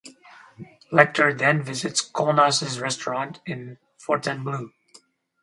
[0.91, 4.71] Lecter then visits Kolnas' restaurant in Fontainbleau.